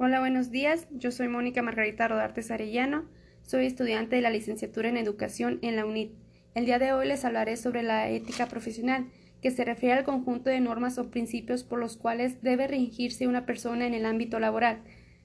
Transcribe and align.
Hola, 0.00 0.20
buenos 0.20 0.52
días. 0.52 0.86
Yo 0.92 1.10
soy 1.10 1.26
Mónica 1.26 1.60
Margarita 1.60 2.06
Rodartes 2.06 2.52
Arellano. 2.52 3.06
Soy 3.42 3.66
estudiante 3.66 4.14
de 4.14 4.22
la 4.22 4.30
licenciatura 4.30 4.88
en 4.88 4.96
Educación 4.96 5.58
en 5.60 5.74
la 5.74 5.84
UNIT. 5.84 6.12
El 6.54 6.66
día 6.66 6.78
de 6.78 6.92
hoy 6.92 7.08
les 7.08 7.24
hablaré 7.24 7.56
sobre 7.56 7.82
la 7.82 8.08
ética 8.08 8.46
profesional, 8.46 9.08
que 9.42 9.50
se 9.50 9.64
refiere 9.64 9.96
al 9.96 10.04
conjunto 10.04 10.50
de 10.50 10.60
normas 10.60 10.98
o 10.98 11.10
principios 11.10 11.64
por 11.64 11.80
los 11.80 11.96
cuales 11.96 12.40
debe 12.42 12.68
regirse 12.68 13.26
una 13.26 13.44
persona 13.44 13.88
en 13.88 13.94
el 13.94 14.06
ámbito 14.06 14.38
laboral, 14.38 14.82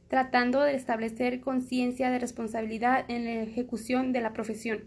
tratando 0.07 0.63
de 0.63 0.73
establecer 0.73 1.39
conciencia 1.39 2.09
de 2.09 2.17
responsabilidad 2.17 3.05
en 3.09 3.25
la 3.25 3.43
ejecución 3.43 4.11
de 4.11 4.21
la 4.21 4.33
profesión, 4.33 4.85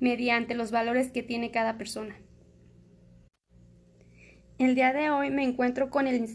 mediante 0.00 0.54
los 0.54 0.70
valores 0.70 1.12
que 1.12 1.22
tiene 1.22 1.50
cada 1.50 1.76
persona. 1.76 2.16
El 4.56 4.74
día 4.74 4.94
de 4.94 5.10
hoy 5.10 5.28
me 5.28 5.44
encuentro 5.44 5.90
con 5.90 6.06
el, 6.06 6.26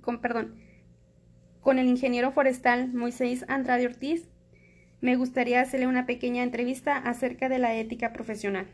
con, 0.00 0.22
perdón, 0.22 0.61
con 1.62 1.78
el 1.78 1.86
ingeniero 1.86 2.32
forestal 2.32 2.88
Moisés 2.88 3.44
Andrade 3.48 3.86
Ortiz, 3.86 4.28
me 5.00 5.16
gustaría 5.16 5.60
hacerle 5.60 5.86
una 5.86 6.06
pequeña 6.06 6.42
entrevista 6.42 6.96
acerca 6.96 7.48
de 7.48 7.58
la 7.58 7.72
ética 7.74 8.12
profesional. 8.12 8.68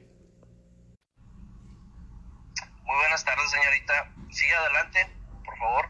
Muy 2.83 2.97
buenas 2.97 3.25
tardes, 3.25 3.51
señorita. 3.51 4.11
Sí, 4.31 4.47
adelante, 4.51 5.07
por 5.45 5.59
favor. 5.59 5.89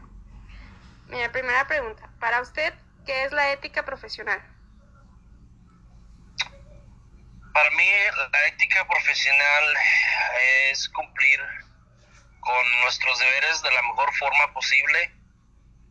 Mi 1.07 1.27
primera 1.29 1.65
pregunta. 1.67 2.09
Para 2.19 2.41
usted, 2.41 2.73
¿qué 3.05 3.23
es 3.23 3.31
la 3.31 3.51
ética 3.53 3.83
profesional? 3.83 4.41
Para 7.53 7.71
mí, 7.71 7.87
la 8.31 8.47
ética 8.47 8.85
profesional 8.87 9.63
es 10.71 10.89
cumplir 10.89 11.39
con 12.41 12.81
nuestros 12.83 13.19
deberes 13.19 13.61
de 13.61 13.71
la 13.71 13.81
mejor 13.83 14.13
forma 14.15 14.53
posible 14.53 15.18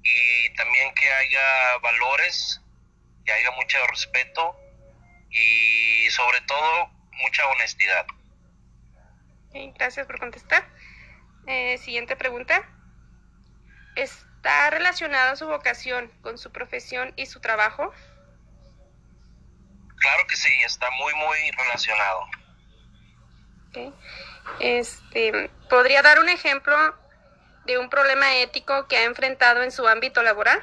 y 0.02 0.54
también 0.54 0.94
que 0.94 1.10
haya 1.10 1.78
valores, 1.82 2.60
que 3.24 3.32
haya 3.32 3.50
mucho 3.52 3.78
respeto 3.88 4.56
y 5.30 6.08
sobre 6.10 6.40
todo 6.42 6.90
mucha 7.12 7.46
honestidad. 7.48 8.06
gracias 9.76 10.06
por 10.06 10.18
contestar. 10.18 10.66
Eh, 11.46 11.78
siguiente 11.78 12.16
pregunta. 12.16 12.62
¿Está 13.96 14.70
relacionada 14.70 15.34
su 15.36 15.46
vocación 15.46 16.08
con 16.22 16.38
su 16.38 16.52
profesión 16.52 17.12
y 17.16 17.26
su 17.26 17.40
trabajo? 17.40 17.92
Claro 19.96 20.26
que 20.28 20.36
sí, 20.36 20.52
está 20.64 20.88
muy, 20.92 21.12
muy 21.14 21.50
relacionado. 21.50 22.26
Este, 24.60 25.50
¿Podría 25.68 26.02
dar 26.02 26.20
un 26.20 26.28
ejemplo 26.28 26.76
de 27.68 27.76
un 27.76 27.90
problema 27.90 28.34
ético 28.36 28.88
que 28.88 28.96
ha 28.96 29.04
enfrentado 29.04 29.62
en 29.62 29.70
su 29.70 29.86
ámbito 29.86 30.22
laboral? 30.22 30.58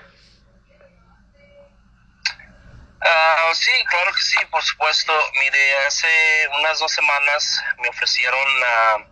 Uh, 2.99 3.53
sí, 3.53 3.71
claro 3.87 4.11
que 4.11 4.21
sí, 4.21 4.37
por 4.49 4.63
supuesto. 4.63 5.13
Mire, 5.39 5.75
hace 5.87 6.07
unas 6.59 6.79
dos 6.79 6.91
semanas 6.91 7.63
me 7.77 7.89
ofrecieron 7.89 8.47
a 8.63 9.05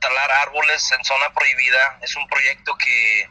talar 0.00 0.32
árboles 0.32 0.90
en 0.92 1.04
zona 1.04 1.32
prohibida. 1.34 1.98
Es 2.00 2.16
un 2.16 2.26
proyecto 2.28 2.74
que, 2.78 3.28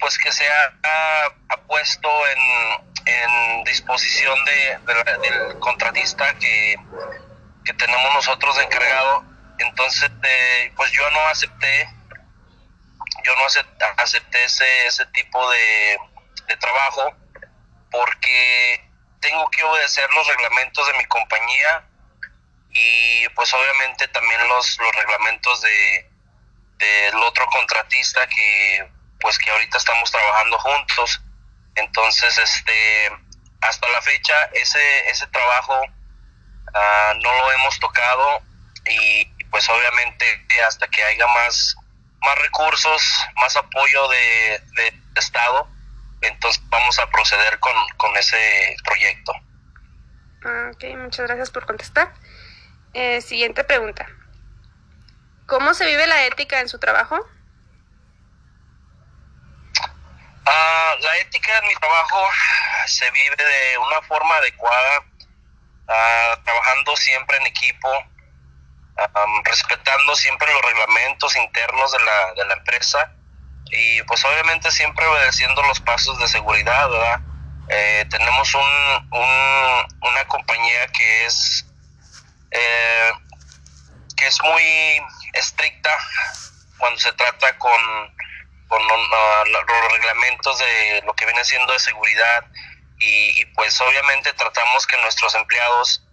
pues, 0.00 0.18
que 0.18 0.32
se 0.32 0.44
ha, 0.50 1.32
puesto 1.68 2.08
en, 2.28 3.64
disposición 3.64 4.36
de, 4.44 4.78
del 5.22 5.58
contratista 5.58 6.34
que, 6.38 6.76
que 7.64 7.72
tenemos 7.74 8.12
nosotros 8.12 8.58
encargado. 8.58 9.24
Entonces, 9.58 10.10
eh, 10.22 10.72
pues 10.76 10.90
yo 10.90 11.08
no 11.10 11.20
acepté 11.28 11.88
yo 13.24 13.34
no 13.36 13.46
acepté 13.96 14.44
ese, 14.44 14.86
ese 14.86 15.06
tipo 15.06 15.50
de, 15.50 15.98
trabajo 16.60 17.12
porque 17.90 18.88
tengo 19.20 19.50
que 19.50 19.64
obedecer 19.64 20.08
los 20.14 20.26
reglamentos 20.28 20.86
de 20.86 20.92
mi 20.98 21.04
compañía 21.06 21.84
y 22.70 23.28
pues 23.30 23.52
obviamente 23.54 24.06
también 24.08 24.46
los, 24.48 24.78
los 24.78 24.94
reglamentos 24.94 25.62
de 25.62 26.10
del 26.78 27.14
otro 27.22 27.46
contratista 27.46 28.26
que 28.28 28.88
pues 29.20 29.38
que 29.38 29.50
ahorita 29.50 29.78
estamos 29.78 30.10
trabajando 30.10 30.58
juntos. 30.58 31.20
Entonces 31.76 32.36
este 32.38 33.12
hasta 33.62 33.88
la 33.88 34.02
fecha 34.02 34.44
ese 34.52 35.08
ese 35.08 35.26
trabajo 35.28 35.80
ah, 36.74 37.14
no 37.20 37.32
lo 37.32 37.52
hemos 37.52 37.78
tocado 37.80 38.42
y 38.86 39.24
pues 39.50 39.68
obviamente 39.68 40.46
hasta 40.66 40.86
que 40.88 41.02
haya 41.02 41.26
más 41.28 41.76
más 42.24 42.38
recursos, 42.38 43.02
más 43.36 43.56
apoyo 43.56 44.08
de, 44.08 44.62
Estado, 45.16 45.68
entonces 46.22 46.60
vamos 46.70 46.98
a 46.98 47.08
proceder 47.08 47.60
con, 47.60 48.16
ese 48.16 48.76
proyecto. 48.84 49.32
Ah, 50.44 50.70
ok, 50.74 50.84
muchas 50.96 51.26
gracias 51.26 51.50
por 51.50 51.66
contestar. 51.66 52.12
Eh, 52.94 53.20
siguiente 53.20 53.62
pregunta. 53.62 54.08
¿Cómo 55.46 55.72
se 55.74 55.86
vive 55.86 56.06
la 56.06 56.24
ética 56.26 56.60
en 56.60 56.68
su 56.68 56.80
trabajo? 56.80 57.16
Ah, 60.46 60.94
la 61.00 61.16
ética 61.18 61.58
en 61.58 61.68
mi 61.68 61.74
trabajo 61.76 62.28
se 62.86 63.10
vive 63.12 63.36
de 63.36 63.78
una 63.78 64.02
forma 64.02 64.36
adecuada, 64.36 65.04
ah, 65.88 66.40
trabajando 66.44 66.96
siempre 66.96 67.36
en 67.36 67.46
equipo, 67.46 67.88
respetando 69.44 70.14
siempre 70.14 70.52
los 70.52 70.62
reglamentos 70.62 71.36
internos 71.36 71.92
de 71.92 71.98
la, 72.00 72.34
de 72.34 72.44
la 72.46 72.54
empresa 72.54 73.12
y 73.70 74.02
pues 74.02 74.24
obviamente 74.24 74.70
siempre 74.70 75.04
obedeciendo 75.06 75.62
los 75.62 75.80
pasos 75.80 76.18
de 76.18 76.28
seguridad, 76.28 76.88
¿verdad? 76.88 77.20
Eh, 77.68 78.04
tenemos 78.10 78.54
un, 78.54 79.98
una 80.00 80.24
compañía 80.28 80.86
que 80.88 81.26
es 81.26 81.66
eh, 82.50 83.12
que 84.16 84.26
es 84.26 84.40
muy 84.42 85.02
estricta 85.32 85.90
cuando 86.78 87.00
se 87.00 87.12
trata 87.14 87.58
con, 87.58 87.80
con 88.68 88.86
los 88.86 89.92
reglamentos 89.92 90.58
de 90.58 91.02
lo 91.04 91.14
que 91.14 91.24
viene 91.24 91.44
siendo 91.44 91.72
de 91.72 91.80
seguridad 91.80 92.44
y, 92.98 93.40
y 93.40 93.46
pues 93.46 93.80
obviamente 93.80 94.32
tratamos 94.34 94.86
que 94.86 94.96
nuestros 94.98 95.34
empleados 95.34 96.04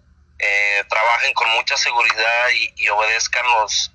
eh, 0.43 0.83
trabajen 0.89 1.33
con 1.35 1.47
mucha 1.51 1.77
seguridad 1.77 2.49
y, 2.75 2.89
obedezcan 2.89 3.45
los 3.51 3.91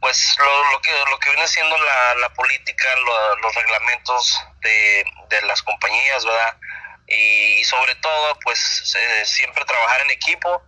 pues 0.00 0.36
lo, 0.38 0.80
que 0.80 0.90
lo 1.10 1.18
que 1.20 1.30
viene 1.30 1.46
siendo 1.46 1.76
la, 1.78 2.28
política 2.34 2.88
los 3.40 3.54
reglamentos 3.54 4.44
de, 4.60 5.04
las 5.46 5.62
compañías 5.62 6.24
verdad 6.24 6.56
y, 7.06 7.62
sobre 7.64 7.94
todo 7.96 8.38
pues 8.40 8.58
siempre 9.24 9.64
trabajar 9.64 10.00
en 10.00 10.10
equipo 10.10 10.62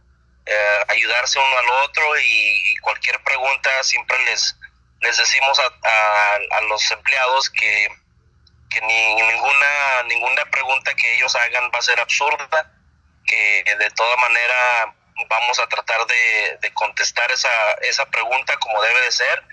eh, 0.47 0.84
ayudarse 0.88 1.41
uno 1.41 1.59
al 1.59 1.70
otro 1.84 2.19
y, 2.20 2.76
cualquier 2.82 3.20
pregunta 3.25 3.70
siempre 3.82 4.16
les 4.26 4.56
les 5.00 5.16
decimos 5.16 5.59
a, 5.59 6.37
a, 6.56 6.60
los 6.69 6.88
empleados 6.93 7.50
que, 7.50 7.88
que 8.70 8.81
ni, 8.82 9.15
ninguna 9.15 10.03
ninguna 10.06 10.44
pregunta 10.47 10.94
que 10.94 11.16
ellos 11.16 11.34
hagan 11.34 11.69
va 11.75 11.81
a 11.81 11.82
ser 11.82 11.99
absurda 11.99 12.72
que 13.26 13.65
de 13.78 13.91
toda 13.91 14.16
manera 14.16 14.94
vamos 15.28 15.58
a 15.58 15.66
tratar 15.66 16.06
de, 16.06 16.72
contestar 16.75 17.31
esa, 17.31 17.50
esa 17.82 18.06
pregunta 18.06 18.56
como 18.58 18.81
debe 18.82 19.03
de 19.03 19.12
ser 19.12 19.44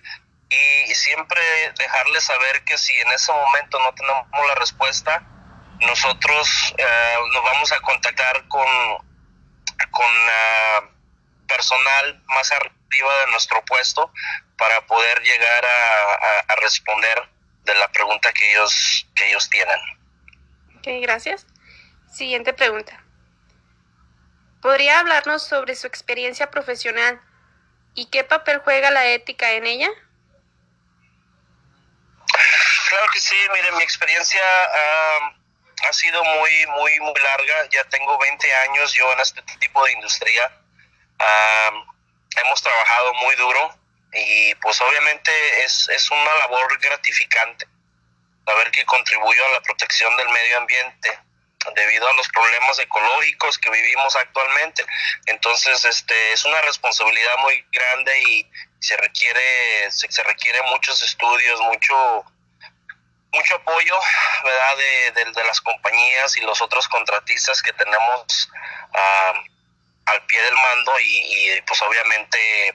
y 0.50 0.96
siempre 0.96 1.42
dejarles 1.78 2.24
saber 2.24 2.64
que 2.64 2.78
si 2.78 2.94
en 3.00 3.12
ese 3.12 3.32
momento 3.34 3.80
no 3.80 3.94
tenemos 3.94 4.48
la 4.48 4.56
respuesta, 4.56 5.24
nosotros 5.82 6.74
eh, 6.78 7.16
nos 7.34 7.44
vamos 7.44 7.72
a 7.72 7.80
contactar 7.82 8.48
con, 8.48 8.68
con 9.92 10.12
personal 11.48 12.22
más 12.28 12.52
arriba 12.52 13.20
de 13.26 13.32
nuestro 13.32 13.64
puesto 13.66 14.12
para 14.58 14.86
poder 14.86 15.22
llegar 15.22 15.66
a, 15.66 16.54
a, 16.54 16.56
responder 16.58 17.30
de 17.64 17.76
la 17.76 17.92
pregunta 17.92 18.32
que 18.34 18.52
ellos, 18.52 19.08
que 19.16 19.30
ellos 19.30 19.50
tienen. 19.50 19.80
Ok, 20.78 20.88
gracias. 21.02 21.46
Siguiente 22.12 22.54
pregunta. 22.54 23.04
¿Podría 24.62 25.00
hablarnos 25.00 25.48
sobre 25.48 25.76
su 25.76 25.88
experiencia 25.88 26.50
profesional 26.50 27.22
y 27.94 28.10
qué 28.10 28.24
papel 28.24 28.60
juega 28.60 28.92
la 28.92 29.06
ética 29.08 29.52
en 29.52 29.66
ella? 29.66 29.90
Claro 32.90 33.06
que 33.14 33.20
sí, 33.20 33.36
mire, 33.54 33.72
mi 33.74 33.84
experiencia 33.84 34.42
ha 35.88 35.94
sido 35.94 36.24
muy, 36.24 36.66
muy, 36.68 37.00
muy 37.00 37.22
larga. 37.22 37.70
Ya 37.70 37.84
tengo 37.86 38.18
20 38.18 38.56
años 38.56 38.94
yo 38.94 39.12
en 39.14 39.20
este 39.20 39.42
tipo 39.60 39.86
de 39.86 39.92
industria. 39.94 40.52
hemos 42.38 42.62
trabajado 42.62 43.14
muy 43.16 43.36
duro 43.36 43.78
y 44.14 44.56
pues 44.56 44.80
obviamente 44.82 45.32
es, 45.64 45.90
es 45.90 46.10
una 46.12 46.34
labor 46.36 46.80
gratificante 46.80 47.68
saber 48.46 48.72
que 48.72 48.86
contribuyo 48.86 49.46
a 49.46 49.50
la 49.50 49.62
protección 49.62 50.16
del 50.16 50.30
medio 50.30 50.58
ambiente 50.58 51.20
debido 51.76 52.08
a 52.08 52.14
los 52.14 52.28
problemas 52.30 52.80
ecológicos 52.80 53.58
que 53.58 53.70
vivimos 53.70 54.16
actualmente. 54.16 54.86
Entonces, 55.26 55.84
este 55.86 56.34
es 56.34 56.46
una 56.46 56.62
responsabilidad 56.62 57.38
muy 57.40 57.66
grande 57.72 58.22
y 58.30 58.48
se 58.80 58.96
requiere 58.98 59.92
se, 59.92 60.24
requiere 60.24 60.62
muchos 60.64 61.02
estudios, 61.02 61.60
mucho 61.62 62.26
mucho 63.34 63.56
apoyo, 63.56 64.00
¿verdad? 64.44 64.78
De, 64.78 65.26
de, 65.32 65.44
las 65.44 65.60
compañías 65.62 66.38
y 66.38 66.42
los 66.42 66.62
otros 66.62 66.88
contratistas 66.88 67.62
que 67.62 67.74
tenemos 67.74 68.50
al 70.06 70.26
pie 70.26 70.42
del 70.42 70.56
mando 70.56 70.94
y, 71.02 71.62
pues 71.68 71.82
obviamente 71.82 72.74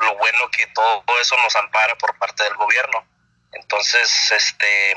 lo 0.00 0.16
bueno 0.16 0.50
que 0.50 0.66
todo 0.68 1.04
eso 1.20 1.36
nos 1.38 1.54
ampara 1.56 1.96
por 1.98 2.18
parte 2.18 2.42
del 2.44 2.54
gobierno. 2.54 3.06
Entonces, 3.52 4.32
este, 4.32 4.96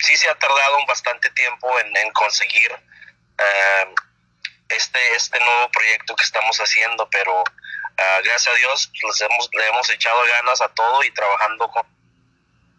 sí 0.00 0.16
se 0.16 0.28
ha 0.28 0.34
tardado 0.34 0.78
bastante 0.86 1.30
tiempo 1.30 1.68
en, 1.78 2.12
conseguir 2.12 2.72
eh, 3.38 3.94
este, 4.68 5.14
este 5.14 5.38
nuevo 5.40 5.70
proyecto 5.70 6.14
que 6.16 6.24
estamos 6.24 6.56
haciendo, 6.58 7.08
pero 7.10 7.40
uh, 7.42 8.22
gracias 8.24 8.48
a 8.48 8.56
Dios 8.56 8.90
les 9.02 9.20
hemos, 9.20 9.50
le 9.52 9.68
hemos 9.68 9.90
echado 9.90 10.22
ganas 10.24 10.60
a 10.60 10.68
todo 10.70 11.02
y 11.02 11.10
trabajando 11.12 11.68
con, 11.68 11.82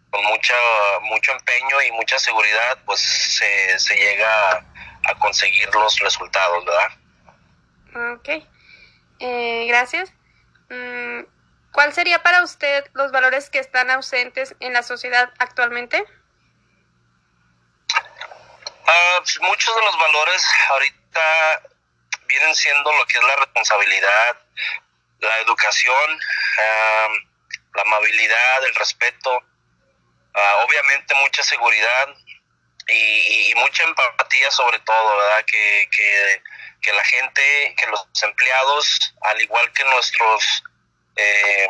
con 0.10 0.24
mucha, 0.26 0.56
mucho 1.02 1.32
empeño 1.32 1.82
y 1.82 1.92
mucha 1.92 2.18
seguridad, 2.18 2.80
pues 2.86 3.02
se, 3.02 3.80
se 3.80 3.96
llega 3.96 4.52
a, 4.52 4.66
a, 5.06 5.16
conseguir 5.20 5.74
los 5.74 6.00
resultados, 6.00 6.66
¿verdad? 6.66 8.16
Ok, 8.16 8.30
eh, 9.20 9.66
gracias. 9.68 10.14
Mm, 10.70 11.22
¿Cuál 11.74 11.94
sería 11.94 12.24
para 12.24 12.44
usted 12.44 12.86
los 12.94 13.12
valores 13.12 13.50
que 13.50 13.60
están 13.60 13.90
ausentes 13.92 14.56
en 14.60 14.74
la 14.74 14.84
sociedad 14.84 15.30
actualmente? 15.40 16.04
Uh, 18.92 19.46
muchos 19.46 19.74
de 19.74 19.82
los 19.84 19.98
valores 19.98 20.44
ahorita 20.70 21.62
vienen 22.28 22.54
siendo 22.56 22.92
lo 22.92 23.06
que 23.06 23.18
es 23.18 23.24
la 23.24 23.36
responsabilidad, 23.38 24.38
la 25.20 25.38
educación, 25.40 26.20
la 27.74 27.82
amabilidad, 27.84 28.66
el 28.66 28.76
respeto, 28.76 29.38
uh, 29.38 30.66
obviamente 30.66 31.16
mucha 31.16 31.42
seguridad 31.42 32.10
y, 32.88 33.54
mucha 33.56 33.84
empatía 33.84 34.52
sobre 34.52 34.80
todo, 34.80 35.18
¿verdad? 35.18 35.46
Que, 35.46 35.90
que, 36.82 36.94
la 36.94 37.04
gente, 37.06 37.76
que 37.78 37.88
los 37.88 38.06
empleados, 38.24 39.14
al 39.22 39.42
igual 39.42 39.72
que 39.72 39.86
nuestros, 39.86 40.64
eh, 41.16 41.68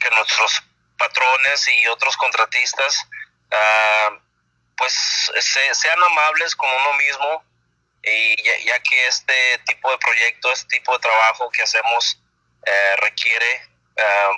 que 0.00 0.10
nuestros 0.10 0.62
patrones 0.98 1.66
y 1.68 1.86
otros 1.88 2.16
contratistas, 2.16 3.08
pues 4.82 5.30
sean 5.76 6.02
amables 6.02 6.56
con 6.56 6.68
uno 6.68 6.94
mismo 6.94 7.44
y 8.02 8.64
ya, 8.64 8.80
que 8.80 9.06
este 9.06 9.58
tipo 9.58 9.92
de 9.92 9.98
proyecto, 9.98 10.50
este 10.50 10.78
tipo 10.78 10.92
de 10.92 10.98
trabajo 10.98 11.48
que 11.50 11.62
hacemos 11.62 12.20
eh, 12.66 12.96
requiere 12.96 13.62
eh, 13.94 14.30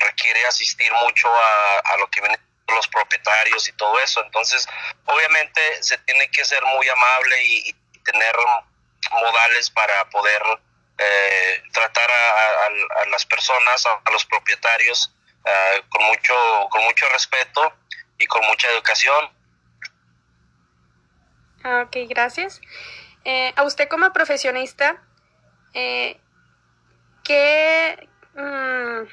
requiere 0.00 0.44
asistir 0.46 0.92
mucho 0.94 1.28
a, 1.32 1.96
lo 2.00 2.10
que 2.10 2.20
vienen 2.20 2.40
los 2.66 2.88
propietarios 2.88 3.68
y 3.68 3.72
todo 3.74 4.00
eso. 4.00 4.20
Entonces, 4.24 4.68
obviamente 5.04 5.80
se 5.82 5.96
tiene 5.98 6.28
que 6.32 6.44
ser 6.44 6.64
muy 6.64 6.88
amable 6.88 7.44
y, 7.44 7.76
tener 8.04 8.36
modales 9.10 9.68
para 9.70 10.08
poder 10.10 10.40
eh, 10.98 11.62
tratar 11.72 12.08
a, 12.08 12.66
a, 13.02 13.06
las 13.06 13.26
personas, 13.26 13.84
a, 13.84 14.10
los 14.12 14.24
propietarios, 14.26 15.12
uh, 15.44 15.88
con 15.88 16.04
mucho 16.04 16.68
con 16.70 16.84
mucho 16.84 17.08
respeto 17.08 17.74
y 18.18 18.26
con 18.26 18.44
mucha 18.46 18.68
educación. 18.70 19.35
Ah, 21.68 21.82
ok, 21.84 21.96
gracias. 22.08 22.60
Eh, 23.24 23.52
a 23.56 23.64
usted 23.64 23.88
como 23.88 24.12
profesionista, 24.12 25.02
eh, 25.74 26.16
¿qué, 27.24 28.08
mmm, 28.34 29.08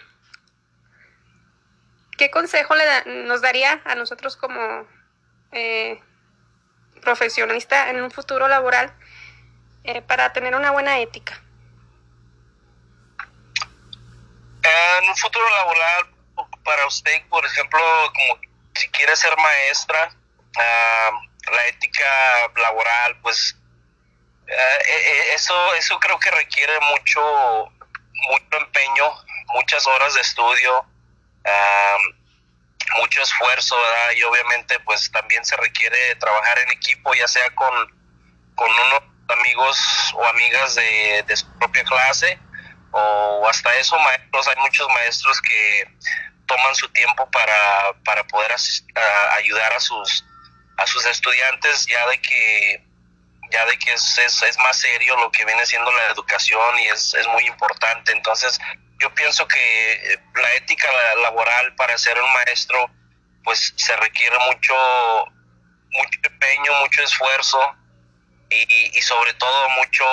¿qué 2.15 2.29
consejo 2.29 2.75
le 2.75 2.85
da, 2.85 3.03
nos 3.05 3.41
daría 3.41 3.81
a 3.85 3.95
nosotros 3.95 4.37
como 4.37 4.87
eh, 5.51 5.99
profesionista 7.01 7.89
en 7.89 8.03
un 8.03 8.11
futuro 8.11 8.47
laboral 8.47 8.93
eh, 9.83 10.03
para 10.03 10.31
tener 10.31 10.53
una 10.55 10.69
buena 10.69 10.99
ética? 10.99 11.41
En 14.61 15.09
un 15.09 15.15
futuro 15.15 15.49
laboral, 15.49 16.03
para 16.63 16.85
usted, 16.85 17.19
por 17.29 17.43
ejemplo, 17.43 17.81
como 18.13 18.39
si 18.75 18.87
quiere 18.89 19.15
ser 19.15 19.35
maestra, 19.37 20.13
uh, 20.55 21.32
la 21.51 21.67
ética 21.67 22.05
laboral, 22.55 23.19
pues 23.21 23.55
uh, 24.47 25.33
eso, 25.33 25.73
eso 25.75 25.99
creo 25.99 26.19
que 26.19 26.31
requiere 26.31 26.79
mucho, 26.79 27.21
mucho 28.29 28.57
empeño, 28.57 29.11
muchas 29.53 29.85
horas 29.87 30.13
de 30.13 30.21
estudio, 30.21 30.79
uh, 30.79 32.99
mucho 32.99 33.21
esfuerzo. 33.21 33.75
Y 34.15 34.23
obviamente 34.23 34.79
pues 34.81 35.11
también 35.11 35.43
se 35.45 35.57
requiere 35.57 36.15
trabajar 36.15 36.59
en 36.59 36.71
equipo, 36.71 37.13
ya 37.13 37.27
sea 37.27 37.49
con, 37.55 37.73
con 38.55 38.71
unos 38.71 39.03
amigos 39.29 40.13
o 40.15 40.25
amigas 40.25 40.75
de, 40.75 41.23
de 41.27 41.35
su 41.35 41.51
propia 41.57 41.83
clase 41.83 42.39
o 42.93 43.47
hasta 43.49 43.73
eso 43.75 43.97
maestros, 43.99 44.47
hay 44.47 44.55
muchos 44.57 44.87
maestros 44.89 45.41
que 45.41 45.87
toman 46.45 46.75
su 46.75 46.87
tiempo 46.89 47.29
para, 47.31 47.93
para 48.05 48.23
poder 48.25 48.53
ayudar 49.37 49.73
a 49.73 49.79
sus 49.79 50.23
a 50.83 50.87
sus 50.87 51.05
estudiantes 51.05 51.85
ya 51.87 52.05
de 52.07 52.21
que 52.21 52.83
ya 53.51 53.65
de 53.65 53.77
que 53.77 53.93
es, 53.93 54.17
es, 54.17 54.41
es, 54.41 54.57
más 54.57 54.77
serio 54.79 55.15
lo 55.17 55.31
que 55.31 55.45
viene 55.45 55.65
siendo 55.65 55.91
la 55.91 56.07
educación 56.07 56.79
y 56.79 56.87
es, 56.87 57.13
es 57.13 57.27
muy 57.27 57.45
importante. 57.45 58.11
Entonces 58.11 58.59
yo 58.99 59.13
pienso 59.13 59.47
que 59.47 60.19
la 60.35 60.55
ética 60.55 60.87
laboral 61.21 61.75
para 61.75 61.97
ser 61.97 62.19
un 62.19 62.33
maestro 62.33 62.89
pues 63.43 63.73
se 63.75 63.95
requiere 63.97 64.37
mucho 64.39 64.75
mucho 65.91 66.19
empeño 66.23 66.73
mucho 66.81 67.03
esfuerzo 67.03 67.59
y, 68.49 68.97
y 68.97 69.01
sobre 69.01 69.33
todo 69.35 69.69
mucho 69.71 70.05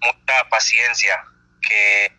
mucha 0.00 0.48
paciencia 0.48 1.24
que 1.60 2.12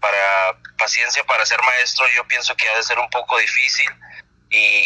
para 0.00 0.58
paciencia 0.76 1.24
para 1.24 1.46
ser 1.46 1.62
maestro 1.62 2.06
yo 2.14 2.26
pienso 2.26 2.54
que 2.56 2.68
ha 2.68 2.76
de 2.76 2.82
ser 2.82 2.98
un 2.98 3.08
poco 3.08 3.38
difícil 3.38 3.88
y 4.50 4.83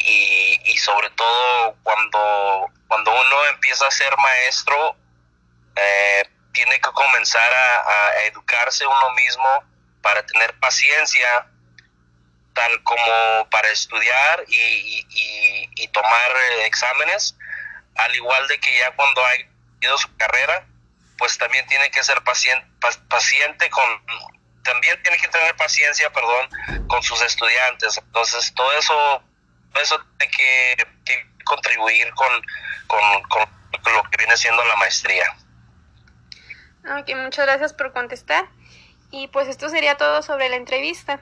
sobre 0.88 1.10
todo 1.10 1.76
cuando, 1.82 2.72
cuando 2.88 3.10
uno 3.10 3.46
empieza 3.52 3.86
a 3.86 3.90
ser 3.90 4.16
maestro 4.16 4.96
eh, 5.76 6.22
tiene 6.52 6.80
que 6.80 6.90
comenzar 6.92 7.52
a, 7.52 8.24
educarse 8.24 8.86
uno 8.86 9.10
mismo 9.12 9.64
para 10.02 10.24
tener 10.24 10.58
paciencia 10.58 11.46
tal 12.54 12.82
como 12.82 13.48
para 13.50 13.68
estudiar 13.68 14.44
y, 14.48 15.06
y, 15.76 15.88
tomar 15.88 16.30
exámenes 16.64 17.36
al 17.96 18.14
igual 18.14 18.46
de 18.48 18.58
que 18.60 18.76
ya 18.78 18.90
cuando 18.92 19.24
ha 19.24 19.30
ido 19.80 19.96
su 19.98 20.14
carrera 20.16 20.66
pues 21.16 21.36
también 21.38 21.66
tiene 21.66 21.90
que 21.90 22.02
ser 22.02 22.22
paciente, 22.22 22.66
paciente 23.08 23.70
con, 23.70 23.84
también 24.62 25.00
tiene 25.02 25.18
que 25.18 25.28
tener 25.28 25.56
paciencia, 25.56 26.12
perdón, 26.12 26.86
con 26.88 27.02
sus 27.02 27.20
estudiantes. 27.22 27.98
Entonces, 27.98 28.52
todo 28.54 28.70
eso, 28.78 29.22
eso 29.74 29.98
tiene 30.18 30.32
que, 30.36 30.76
que 31.04 31.44
contribuir 31.44 32.12
con, 32.14 32.28
con, 32.86 33.22
con, 33.28 33.48
lo 33.94 34.02
que 34.10 34.18
viene 34.18 34.36
siendo 34.36 34.62
la 34.64 34.76
maestría. 34.76 35.36
Ok, 36.98 37.10
muchas 37.16 37.46
gracias 37.46 37.72
por 37.72 37.92
contestar. 37.92 38.48
Y 39.10 39.28
pues 39.28 39.48
esto 39.48 39.68
sería 39.70 39.96
todo 39.96 40.22
sobre 40.22 40.48
la 40.48 40.56
entrevista. 40.56 41.20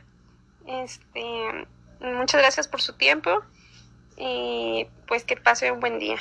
Este, 0.67 1.67
muchas 2.01 2.41
gracias 2.41 2.67
por 2.67 2.83
su 2.83 2.97
tiempo 2.97 3.45
y 4.17 4.89
pues 5.07 5.25
que 5.25 5.37
pase 5.37 5.71
un 5.71 5.79
buen 5.79 5.99
día. 6.01 6.19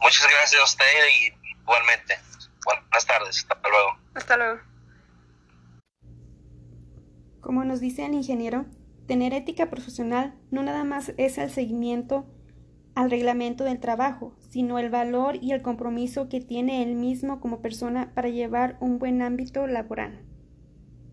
Muchas 0.00 0.26
gracias 0.30 0.60
a 0.60 0.64
usted 0.64 1.08
y 1.20 1.44
Igualmente. 1.64 2.18
Buenas 2.64 3.06
tardes. 3.06 3.46
Hasta 3.48 3.68
luego. 3.68 3.98
Hasta 4.14 4.36
luego. 4.36 4.60
Como 7.40 7.64
nos 7.64 7.80
dice 7.80 8.04
el 8.04 8.12
ingeniero, 8.12 8.66
tener 9.06 9.34
ética 9.34 9.70
profesional 9.70 10.34
no 10.50 10.62
nada 10.62 10.84
más 10.84 11.12
es 11.16 11.38
el 11.38 11.50
seguimiento 11.50 12.26
al 12.94 13.10
reglamento 13.10 13.64
del 13.64 13.80
trabajo, 13.80 14.34
sino 14.38 14.78
el 14.78 14.90
valor 14.90 15.36
y 15.40 15.52
el 15.52 15.62
compromiso 15.62 16.28
que 16.28 16.40
tiene 16.40 16.82
él 16.82 16.94
mismo 16.94 17.40
como 17.40 17.60
persona 17.60 18.12
para 18.14 18.28
llevar 18.28 18.76
un 18.80 18.98
buen 18.98 19.20
ámbito 19.20 19.66
laboral. 19.66 20.20